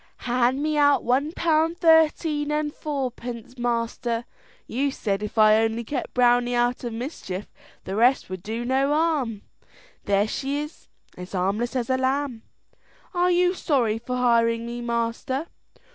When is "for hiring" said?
13.99-14.65